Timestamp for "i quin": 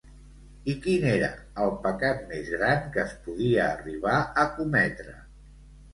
0.71-1.03